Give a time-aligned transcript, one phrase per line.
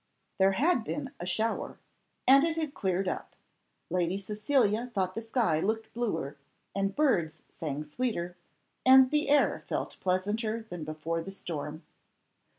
[0.39, 1.77] There had been a shower,
[2.27, 3.35] and it had cleared up.
[3.91, 6.37] Lady Cecilia thought the sky looked bluer,
[6.73, 8.35] and birds sang sweeter,
[8.83, 11.83] and the air felt pleasanter than before the storm.